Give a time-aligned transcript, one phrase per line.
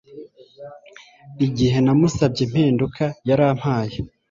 [1.45, 3.95] Igihe namusabye impinduka yarampaye